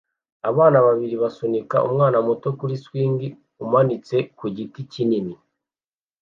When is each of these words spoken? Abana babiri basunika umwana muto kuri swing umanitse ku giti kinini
Abana 0.49 0.77
babiri 0.87 1.15
basunika 1.23 1.77
umwana 1.87 2.17
muto 2.27 2.47
kuri 2.59 2.75
swing 2.83 3.19
umanitse 3.65 4.15
ku 4.37 4.45
giti 4.55 4.81
kinini 4.91 5.33